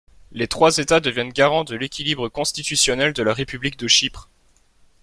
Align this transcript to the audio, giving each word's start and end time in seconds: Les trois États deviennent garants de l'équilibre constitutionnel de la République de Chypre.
Les 0.31 0.47
trois 0.47 0.79
États 0.79 0.99
deviennent 0.99 1.29
garants 1.31 1.63
de 1.63 1.75
l'équilibre 1.75 2.27
constitutionnel 2.27 3.13
de 3.13 3.21
la 3.21 3.33
République 3.35 3.77
de 3.77 3.87
Chypre. 3.87 4.31